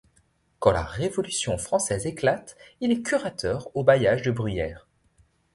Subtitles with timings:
[0.57, 4.87] Quand la Révolution française éclate, il est curateur au bailliage de Bruyères.